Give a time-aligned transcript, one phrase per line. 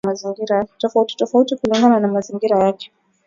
[0.79, 2.91] tofauti tofauti kulingana na mazingira yake